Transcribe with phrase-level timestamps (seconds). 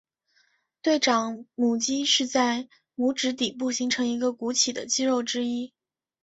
[0.81, 5.73] 对掌拇肌是在拇指底部形成一个鼓起的肌肉之一。